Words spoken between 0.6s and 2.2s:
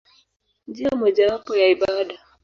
Njia mojawapo ya ibada.